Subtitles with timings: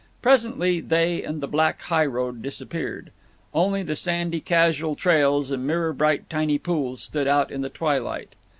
[0.23, 3.11] Presently they and the black highroad disappeared.
[3.53, 8.33] Only the sandy casual trails and mirror bright tiny pools stood out in the twilight.